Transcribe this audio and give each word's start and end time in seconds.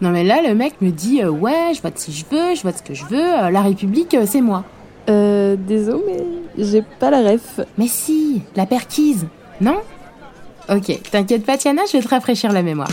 Non 0.00 0.10
mais 0.10 0.22
là, 0.22 0.40
le 0.42 0.54
mec 0.54 0.74
me 0.80 0.90
dit 0.90 1.22
euh, 1.22 1.28
ouais, 1.28 1.72
je 1.74 1.82
vote 1.82 1.98
si 1.98 2.12
je 2.12 2.24
veux, 2.30 2.54
je 2.54 2.62
vote 2.62 2.76
ce 2.76 2.82
que 2.82 2.94
je 2.94 3.04
veux, 3.06 3.18
euh, 3.18 3.50
la 3.50 3.62
République, 3.62 4.14
euh, 4.14 4.24
c'est 4.26 4.40
moi. 4.40 4.64
Euh, 5.08 5.56
désolé, 5.56 6.02
mais 6.06 6.64
j'ai 6.64 6.82
pas 7.00 7.10
la 7.10 7.32
ref. 7.32 7.60
Mais 7.78 7.88
si, 7.88 8.42
la 8.54 8.66
perquise, 8.66 9.26
non? 9.60 9.78
Ok, 10.70 11.00
t'inquiète 11.10 11.44
pas 11.44 11.56
Tiana, 11.56 11.82
je 11.90 11.96
vais 11.96 12.02
te 12.02 12.08
rafraîchir 12.08 12.52
la 12.52 12.62
mémoire. 12.62 12.90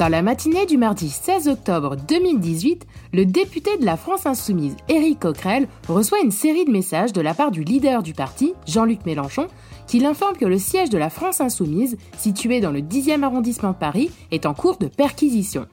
Dans 0.00 0.08
la 0.08 0.22
matinée 0.22 0.64
du 0.64 0.78
mardi 0.78 1.10
16 1.10 1.48
octobre 1.48 1.94
2018, 1.94 2.86
le 3.12 3.26
député 3.26 3.76
de 3.76 3.84
la 3.84 3.98
France 3.98 4.24
Insoumise, 4.24 4.74
Éric 4.88 5.20
Coquerel, 5.20 5.68
reçoit 5.88 6.22
une 6.24 6.30
série 6.30 6.64
de 6.64 6.70
messages 6.70 7.12
de 7.12 7.20
la 7.20 7.34
part 7.34 7.50
du 7.50 7.64
leader 7.64 8.02
du 8.02 8.14
parti, 8.14 8.54
Jean-Luc 8.66 9.04
Mélenchon, 9.04 9.46
qui 9.86 9.98
l'informe 9.98 10.38
que 10.38 10.46
le 10.46 10.58
siège 10.58 10.88
de 10.88 10.96
la 10.96 11.10
France 11.10 11.42
Insoumise, 11.42 11.98
situé 12.16 12.60
dans 12.60 12.70
le 12.70 12.80
10e 12.80 13.22
arrondissement 13.22 13.72
de 13.72 13.76
Paris, 13.76 14.10
est 14.30 14.46
en 14.46 14.54
cours 14.54 14.78
de 14.78 14.86
perquisition. 14.86 15.66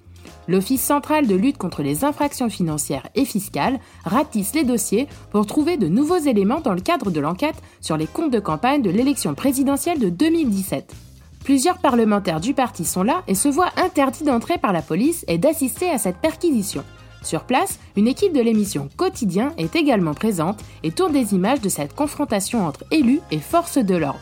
L'Office 0.49 0.81
central 0.81 1.25
de 1.25 1.35
lutte 1.35 1.57
contre 1.57 1.81
les 1.81 2.03
infractions 2.03 2.49
financières 2.49 3.07
et 3.15 3.23
fiscales 3.23 3.79
ratisse 4.03 4.53
les 4.53 4.65
dossiers 4.65 5.07
pour 5.31 5.45
trouver 5.45 5.77
de 5.77 5.87
nouveaux 5.87 6.17
éléments 6.17 6.59
dans 6.59 6.73
le 6.73 6.81
cadre 6.81 7.11
de 7.11 7.21
l'enquête 7.21 7.63
sur 7.79 7.95
les 7.95 8.07
comptes 8.07 8.33
de 8.33 8.41
campagne 8.41 8.81
de 8.81 8.89
l'élection 8.89 9.35
présidentielle 9.35 9.99
de 9.99 10.09
2017. 10.09 11.06
Plusieurs 11.47 11.77
parlementaires 11.77 12.41
du 12.41 12.53
parti 12.53 12.83
sont 12.83 13.03
là 13.03 13.23
et 13.29 13.33
se 13.33 13.47
voient 13.47 13.71
interdits 13.77 14.25
d'entrer 14.25 14.57
par 14.57 14.73
la 14.73 14.81
police 14.81 15.23
et 15.29 15.37
d'assister 15.37 15.89
à 15.89 15.97
cette 15.97 16.17
perquisition. 16.17 16.83
Sur 17.23 17.45
place, 17.45 17.79
une 17.95 18.09
équipe 18.09 18.33
de 18.33 18.41
l'émission 18.41 18.89
Quotidien 18.97 19.53
est 19.57 19.73
également 19.77 20.13
présente 20.13 20.59
et 20.83 20.91
tourne 20.91 21.13
des 21.13 21.33
images 21.33 21.61
de 21.61 21.69
cette 21.69 21.95
confrontation 21.95 22.67
entre 22.67 22.83
élus 22.91 23.21
et 23.31 23.39
forces 23.39 23.77
de 23.77 23.95
l'ordre. 23.95 24.19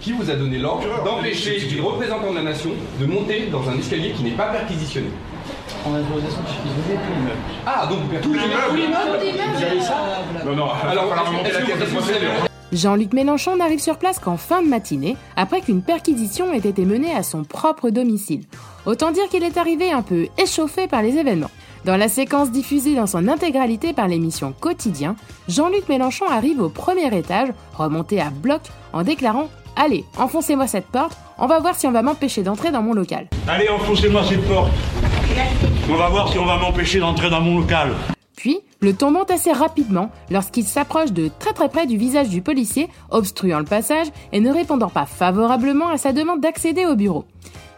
Qui 0.00 0.12
vous 0.12 0.30
a 0.30 0.34
donné 0.34 0.56
l'ordre 0.56 1.04
d'empêcher 1.04 1.58
les 1.58 1.78
représentants 1.78 2.30
de 2.30 2.36
la 2.36 2.44
nation 2.44 2.70
de 2.98 3.04
monter 3.04 3.48
dans 3.52 3.68
un 3.68 3.76
escalier 3.76 4.12
qui 4.12 4.22
n'est 4.22 4.30
pas 4.30 4.46
perquisitionné 4.46 5.10
On 5.86 5.94
a 5.94 5.98
l'autorisation 5.98 6.40
de 6.40 6.46
utiliser 6.46 6.94
tout 6.94 7.12
l'immeuble. 7.18 7.40
Ah, 7.66 7.86
donc 7.86 7.98
vous 7.98 8.08
perquisitionnez 8.08 8.54
tout 8.66 8.76
l'immeuble 8.76 9.18
Vous 9.56 9.62
avez 9.62 9.80
ça 9.82 10.22
Non, 10.46 10.56
non, 10.56 10.70
alors, 10.88 11.12
est-ce 11.44 11.58
que 11.58 11.84
vous 11.84 12.00
savez 12.00 12.49
Jean-Luc 12.72 13.12
Mélenchon 13.12 13.56
n'arrive 13.56 13.80
sur 13.80 13.98
place 13.98 14.18
qu'en 14.18 14.36
fin 14.36 14.62
de 14.62 14.68
matinée, 14.68 15.16
après 15.36 15.60
qu'une 15.60 15.82
perquisition 15.82 16.52
ait 16.52 16.58
été 16.58 16.84
menée 16.84 17.14
à 17.14 17.22
son 17.22 17.44
propre 17.44 17.90
domicile. 17.90 18.44
Autant 18.86 19.10
dire 19.10 19.28
qu'il 19.28 19.42
est 19.42 19.58
arrivé 19.58 19.90
un 19.92 20.02
peu 20.02 20.28
échauffé 20.38 20.86
par 20.86 21.02
les 21.02 21.16
événements. 21.16 21.50
Dans 21.84 21.96
la 21.96 22.08
séquence 22.08 22.50
diffusée 22.50 22.94
dans 22.94 23.06
son 23.06 23.26
intégralité 23.26 23.92
par 23.92 24.06
l'émission 24.06 24.54
Quotidien, 24.58 25.16
Jean-Luc 25.48 25.88
Mélenchon 25.88 26.28
arrive 26.28 26.60
au 26.60 26.68
premier 26.68 27.16
étage, 27.16 27.48
remonté 27.74 28.20
à 28.20 28.30
bloc, 28.30 28.62
en 28.92 29.02
déclarant 29.02 29.48
Allez, 29.76 30.04
enfoncez-moi 30.18 30.66
cette 30.66 30.86
porte, 30.86 31.16
on 31.38 31.46
va 31.46 31.58
voir 31.58 31.74
si 31.74 31.86
on 31.86 31.92
va 31.92 32.02
m'empêcher 32.02 32.42
d'entrer 32.42 32.70
dans 32.70 32.82
mon 32.82 32.92
local. 32.92 33.28
Allez, 33.48 33.68
enfoncez-moi 33.68 34.22
cette 34.24 34.46
porte. 34.46 34.70
On 35.90 35.94
va 35.94 36.08
voir 36.08 36.30
si 36.30 36.38
on 36.38 36.44
va 36.44 36.56
m'empêcher 36.56 37.00
d'entrer 37.00 37.30
dans 37.30 37.40
mon 37.40 37.60
local. 37.60 37.94
Le 38.82 38.94
ton 38.94 39.10
monte 39.10 39.30
assez 39.30 39.52
rapidement 39.52 40.10
lorsqu'il 40.30 40.64
s'approche 40.64 41.12
de 41.12 41.30
très 41.38 41.52
très 41.52 41.68
près 41.68 41.86
du 41.86 41.98
visage 41.98 42.30
du 42.30 42.40
policier, 42.40 42.88
obstruant 43.10 43.58
le 43.58 43.66
passage 43.66 44.06
et 44.32 44.40
ne 44.40 44.50
répondant 44.50 44.88
pas 44.88 45.04
favorablement 45.04 45.88
à 45.88 45.98
sa 45.98 46.14
demande 46.14 46.40
d'accéder 46.40 46.86
au 46.86 46.96
bureau. 46.96 47.26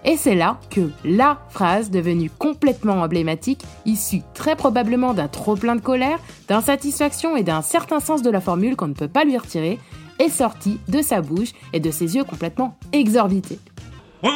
Et 0.05 0.17
c'est 0.17 0.37
là 0.37 0.61
que 0.71 0.91
la 1.05 1.39
phrase 1.51 1.91
devenue 1.91 2.31
complètement 2.39 3.03
emblématique, 3.03 3.63
issue 3.85 4.23
très 4.33 4.55
probablement 4.55 5.13
d'un 5.13 5.27
trop-plein 5.27 5.75
de 5.75 5.81
colère, 5.81 6.21
d'insatisfaction 6.47 7.37
et 7.37 7.43
d'un 7.43 7.63
certain 7.63 7.99
sens 7.99 8.23
de 8.23 8.31
la 8.31 8.41
formule 8.41 8.77
qu'on 8.77 8.89
ne 8.89 8.95
peut 8.95 9.09
pas 9.09 9.25
lui 9.25 9.37
retirer, 9.37 9.81
est 10.21 10.29
sortie 10.29 10.79
de 10.87 11.03
sa 11.03 11.21
bouche 11.21 11.51
et 11.73 11.81
de 11.81 11.91
ses 11.91 12.15
yeux 12.15 12.25
complètement 12.25 12.77
exorbités. 12.93 13.59
Au 14.23 14.29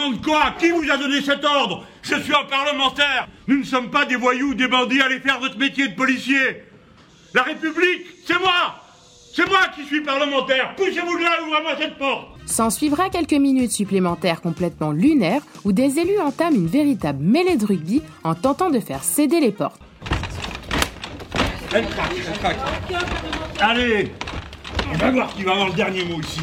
Qui 0.58 0.70
vous 0.70 0.90
a 0.90 0.96
donné 0.96 1.20
cet 1.20 1.44
ordre? 1.44 1.84
Je 2.08 2.20
suis 2.20 2.34
un 2.34 2.44
parlementaire. 2.44 3.26
Nous 3.48 3.58
ne 3.58 3.64
sommes 3.64 3.90
pas 3.90 4.04
des 4.04 4.14
voyous, 4.14 4.54
des 4.54 4.68
bandits. 4.68 5.00
Allez 5.00 5.18
faire 5.18 5.40
votre 5.40 5.58
métier 5.58 5.88
de 5.88 5.94
policier. 5.94 6.62
La 7.34 7.42
République, 7.42 8.06
c'est 8.24 8.38
moi 8.38 8.76
C'est 9.34 9.46
moi 9.48 9.58
qui 9.74 9.84
suis 9.84 10.02
parlementaire. 10.02 10.74
Poussez-vous 10.76 11.18
de 11.18 11.22
là, 11.24 11.30
ouvrez-moi 11.44 11.72
cette 11.78 11.98
porte. 11.98 12.28
S'en 12.46 12.70
suivra 12.70 13.10
quelques 13.10 13.32
minutes 13.32 13.72
supplémentaires 13.72 14.40
complètement 14.40 14.92
lunaires 14.92 15.42
où 15.64 15.72
des 15.72 15.98
élus 15.98 16.20
entament 16.20 16.54
une 16.54 16.68
véritable 16.68 17.22
mêlée 17.22 17.56
de 17.56 17.66
rugby 17.66 18.02
en 18.22 18.36
tentant 18.36 18.70
de 18.70 18.78
faire 18.78 19.02
céder 19.02 19.40
les 19.40 19.50
portes. 19.50 19.80
Elle 21.74 21.86
craque, 21.88 22.12
elle 22.16 22.38
craque. 22.38 22.58
Allez 23.60 24.12
On 24.92 24.96
va 24.96 25.10
voir 25.10 25.34
qui 25.34 25.42
va 25.42 25.52
avoir 25.52 25.66
le 25.68 25.74
dernier 25.74 26.04
mot 26.04 26.20
ici. 26.20 26.42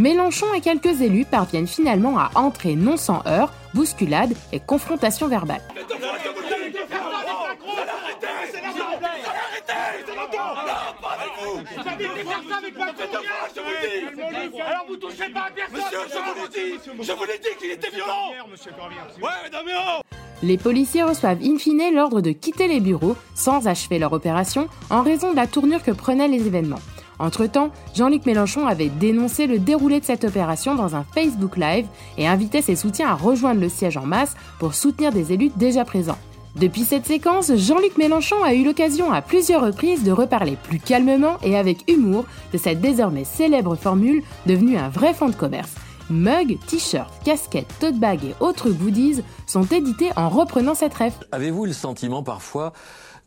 Mélenchon 0.00 0.46
et 0.54 0.62
quelques 0.62 1.02
élus 1.02 1.26
parviennent 1.26 1.66
finalement 1.66 2.18
à 2.18 2.30
entrer 2.34 2.74
non 2.74 2.96
sans 2.96 3.22
heurts, 3.26 3.52
bousculades 3.74 4.32
et 4.50 4.58
confrontations 4.58 5.28
verbales. 5.28 5.60
Alors 14.66 14.86
vous 14.88 14.96
touchez 14.96 15.28
pas 15.28 15.40
à 15.40 15.50
personne 15.54 15.76
Monsieur, 15.76 15.98
je 16.08 16.16
vous 16.16 16.34
l'ai 16.34 16.48
dit 16.48 16.80
Je 17.02 17.12
vous 17.12 17.24
l'ai 17.24 17.38
dit 17.38 17.58
qu'il 17.58 17.70
était 17.70 17.90
violent 17.90 18.32
Ouais, 19.20 19.50
non 19.52 19.58
mais 19.66 20.48
Les 20.48 20.56
policiers 20.56 21.02
reçoivent 21.02 21.42
in 21.44 21.58
fine 21.58 21.94
l'ordre 21.94 22.22
de 22.22 22.32
quitter 22.32 22.68
les 22.68 22.80
bureaux 22.80 23.16
sans 23.34 23.68
achever 23.68 23.98
leur 23.98 24.14
opération 24.14 24.66
en 24.88 25.02
raison 25.02 25.32
de 25.32 25.36
la 25.36 25.46
tournure 25.46 25.82
que 25.82 25.90
prenaient 25.90 26.28
les 26.28 26.46
événements. 26.46 26.80
Entre-temps, 27.20 27.70
Jean-Luc 27.94 28.24
Mélenchon 28.24 28.66
avait 28.66 28.88
dénoncé 28.88 29.46
le 29.46 29.58
déroulé 29.58 30.00
de 30.00 30.04
cette 30.06 30.24
opération 30.24 30.74
dans 30.74 30.96
un 30.96 31.04
Facebook 31.14 31.58
Live 31.58 31.86
et 32.16 32.26
invitait 32.26 32.62
ses 32.62 32.76
soutiens 32.76 33.10
à 33.10 33.14
rejoindre 33.14 33.60
le 33.60 33.68
siège 33.68 33.98
en 33.98 34.06
masse 34.06 34.34
pour 34.58 34.74
soutenir 34.74 35.12
des 35.12 35.34
élus 35.34 35.50
déjà 35.54 35.84
présents. 35.84 36.18
Depuis 36.56 36.82
cette 36.82 37.06
séquence, 37.06 37.54
Jean-Luc 37.54 37.96
Mélenchon 37.98 38.42
a 38.42 38.54
eu 38.54 38.64
l'occasion 38.64 39.12
à 39.12 39.20
plusieurs 39.20 39.64
reprises 39.64 40.02
de 40.02 40.10
reparler 40.10 40.56
plus 40.60 40.80
calmement 40.80 41.36
et 41.44 41.56
avec 41.56 41.88
humour 41.88 42.24
de 42.52 42.58
cette 42.58 42.80
désormais 42.80 43.24
célèbre 43.24 43.76
formule 43.76 44.22
devenue 44.46 44.78
un 44.78 44.88
vrai 44.88 45.14
fond 45.14 45.28
de 45.28 45.36
commerce. 45.36 45.74
Mugs, 46.10 46.58
t-shirts, 46.66 47.22
casquettes, 47.24 47.72
tote 47.78 47.98
bags 47.98 48.24
et 48.24 48.34
autres 48.40 48.70
goodies 48.70 49.22
sont 49.46 49.64
édités 49.64 50.10
en 50.16 50.28
reprenant 50.28 50.74
cette 50.74 50.94
ref. 50.94 51.20
Avez-vous 51.30 51.66
le 51.66 51.72
sentiment 51.72 52.24
parfois 52.24 52.72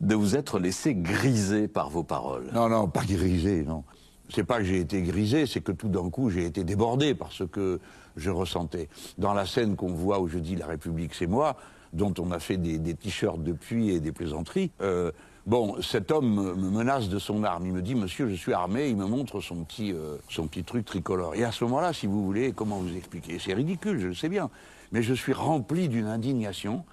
de 0.02 0.14
vous 0.14 0.36
être 0.36 0.58
laissé 0.58 0.94
griser 0.94 1.66
par 1.66 1.88
vos 1.88 2.02
paroles? 2.02 2.50
Non, 2.52 2.68
non, 2.68 2.86
pas 2.86 3.04
grisé, 3.04 3.64
non. 3.66 3.84
C'est 4.28 4.44
pas 4.44 4.58
que 4.58 4.64
j'ai 4.64 4.80
été 4.80 5.00
grisé, 5.02 5.46
c'est 5.46 5.62
que 5.62 5.72
tout 5.72 5.88
d'un 5.88 6.10
coup 6.10 6.28
j'ai 6.28 6.44
été 6.44 6.62
débordé 6.62 7.14
par 7.14 7.32
ce 7.32 7.44
que 7.44 7.80
je 8.16 8.30
ressentais. 8.30 8.88
Dans 9.16 9.32
la 9.32 9.46
scène 9.46 9.76
qu'on 9.76 9.92
voit 9.92 10.20
où 10.20 10.28
je 10.28 10.38
dis 10.38 10.56
la 10.56 10.66
République 10.66 11.14
c'est 11.14 11.26
moi, 11.26 11.56
dont 11.94 12.12
on 12.18 12.30
a 12.32 12.40
fait 12.40 12.56
des, 12.56 12.94
t-shirts 12.94 13.42
depuis 13.42 13.90
et 13.90 14.00
des 14.00 14.12
plaisanteries, 14.12 14.70
euh, 14.82 15.12
bon, 15.46 15.80
cet 15.80 16.10
homme 16.10 16.34
me 16.34 16.54
me 16.54 16.70
menace 16.70 17.08
de 17.08 17.18
son 17.18 17.44
arme. 17.44 17.66
Il 17.66 17.72
me 17.72 17.82
dit, 17.82 17.94
monsieur, 17.94 18.28
je 18.28 18.34
suis 18.34 18.52
armé, 18.52 18.88
il 18.88 18.96
me 18.96 19.06
montre 19.06 19.40
son 19.40 19.64
petit, 19.64 19.92
euh, 19.92 20.16
son 20.28 20.48
petit 20.48 20.64
truc 20.64 20.84
tricolore. 20.84 21.34
Et 21.34 21.44
à 21.44 21.52
ce 21.52 21.64
moment-là, 21.64 21.92
si 21.92 22.06
vous 22.06 22.24
voulez, 22.24 22.52
comment 22.52 22.78
vous 22.78 22.94
expliquer? 22.94 23.38
C'est 23.38 23.54
ridicule, 23.54 23.98
je 24.00 24.08
le 24.08 24.14
sais 24.14 24.28
bien. 24.28 24.50
Mais 24.92 25.02
je 25.02 25.14
suis 25.14 25.32
rempli 25.32 25.88
d'une 25.88 26.06
indignation 26.06 26.84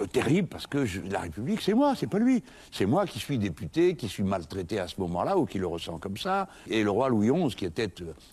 euh, 0.00 0.06
terrible 0.06 0.48
parce 0.48 0.66
que 0.66 0.86
la 1.10 1.20
République, 1.20 1.60
c'est 1.60 1.74
moi, 1.74 1.94
c'est 1.94 2.06
pas 2.06 2.18
lui. 2.18 2.42
C'est 2.72 2.86
moi 2.86 3.06
qui 3.06 3.18
suis 3.18 3.38
député, 3.38 3.96
qui 3.96 4.08
suis 4.08 4.22
maltraité 4.22 4.78
à 4.78 4.88
ce 4.88 4.98
moment-là 5.02 5.36
ou 5.36 5.44
qui 5.44 5.58
le 5.58 5.66
ressent 5.66 5.98
comme 5.98 6.16
ça. 6.16 6.48
Et 6.68 6.82
le 6.82 6.90
roi 6.90 7.10
Louis 7.10 7.30
XI, 7.30 7.54
qui 7.54 7.66
était 7.66 7.90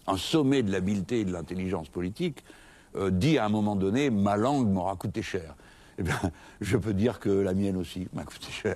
un 0.07 0.17
sommet 0.17 0.63
de 0.63 0.71
l'habileté 0.71 1.19
et 1.21 1.25
de 1.25 1.33
l'intelligence 1.33 1.89
politique, 1.89 2.43
dit 3.11 3.37
à 3.37 3.45
un 3.45 3.49
moment 3.49 3.75
donné 3.75 4.09
Ma 4.09 4.37
langue 4.37 4.69
m'aura 4.69 4.95
coûté 4.95 5.21
cher. 5.21 5.53
Eh 5.97 6.03
bien, 6.03 6.19
je 6.61 6.77
peux 6.77 6.93
dire 6.93 7.19
que 7.19 7.29
la 7.29 7.53
mienne 7.53 7.77
aussi 7.77 8.07
m'a 8.13 8.23
coûté 8.23 8.47
cher. 8.51 8.75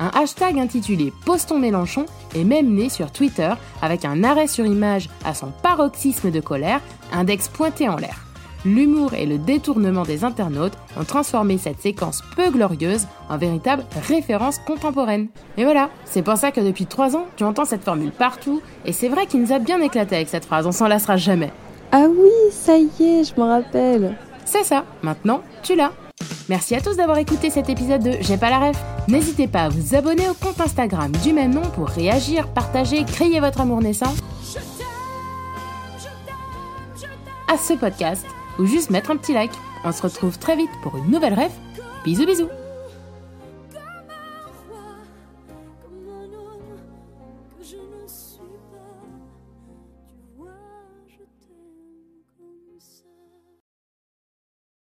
Un 0.00 0.08
hashtag 0.08 0.58
intitulé 0.58 1.12
Postons 1.24 1.58
Mélenchon 1.58 2.06
est 2.34 2.44
même 2.44 2.74
né 2.74 2.88
sur 2.88 3.10
Twitter 3.10 3.52
avec 3.82 4.04
un 4.04 4.24
arrêt 4.24 4.46
sur 4.46 4.66
image 4.66 5.08
à 5.24 5.34
son 5.34 5.50
paroxysme 5.62 6.30
de 6.30 6.40
colère, 6.40 6.80
index 7.12 7.48
pointé 7.48 7.88
en 7.88 7.96
l'air. 7.96 8.24
L'humour 8.64 9.14
et 9.14 9.24
le 9.24 9.38
détournement 9.38 10.02
des 10.02 10.24
internautes 10.24 10.76
ont 10.98 11.04
transformé 11.04 11.58
cette 11.58 11.80
séquence 11.80 12.22
peu 12.34 12.50
glorieuse 12.50 13.06
en 13.28 13.38
véritable 13.38 13.84
référence 14.08 14.58
contemporaine. 14.58 15.28
Et 15.56 15.64
voilà, 15.64 15.90
c'est 16.04 16.22
pour 16.22 16.36
ça 16.36 16.50
que 16.50 16.60
depuis 16.60 16.86
trois 16.86 17.14
ans, 17.14 17.26
tu 17.36 17.44
entends 17.44 17.64
cette 17.64 17.84
formule 17.84 18.10
partout, 18.10 18.60
et 18.84 18.92
c'est 18.92 19.08
vrai 19.08 19.26
qu'il 19.26 19.42
nous 19.42 19.52
a 19.52 19.60
bien 19.60 19.80
éclaté 19.80 20.16
avec 20.16 20.28
cette 20.28 20.44
phrase, 20.44 20.66
on 20.66 20.72
s'en 20.72 20.88
lassera 20.88 21.16
jamais. 21.16 21.52
Ah 21.92 22.06
oui, 22.08 22.30
ça 22.50 22.76
y 22.76 22.88
est, 23.00 23.24
je 23.32 23.40
m'en 23.40 23.48
rappelle. 23.48 24.16
C'est 24.44 24.64
ça, 24.64 24.84
maintenant, 25.02 25.42
tu 25.62 25.76
l'as. 25.76 25.92
Merci 26.48 26.74
à 26.74 26.80
tous 26.80 26.96
d'avoir 26.96 27.18
écouté 27.18 27.50
cet 27.50 27.68
épisode 27.68 28.02
de 28.02 28.12
J'ai 28.20 28.38
pas 28.38 28.48
la 28.48 28.58
ref. 28.58 28.82
N'hésitez 29.06 29.46
pas 29.46 29.64
à 29.64 29.68
vous 29.68 29.94
abonner 29.94 30.28
au 30.30 30.34
compte 30.34 30.60
Instagram 30.60 31.12
du 31.22 31.32
même 31.34 31.52
nom 31.52 31.62
pour 31.74 31.88
réagir, 31.88 32.48
partager, 32.48 33.04
crier 33.04 33.40
votre 33.40 33.60
amour 33.60 33.82
naissant 33.82 34.14
à 37.52 37.56
ce 37.58 37.74
podcast 37.74 38.26
ou 38.58 38.66
juste 38.66 38.90
mettre 38.90 39.10
un 39.10 39.16
petit 39.16 39.34
like. 39.34 39.52
On 39.84 39.92
se 39.92 40.02
retrouve 40.02 40.38
très 40.38 40.56
vite 40.56 40.70
pour 40.82 40.96
une 40.96 41.10
nouvelle 41.10 41.34
ref. 41.34 41.52
Bisous 42.04 42.26
bisous 42.26 42.48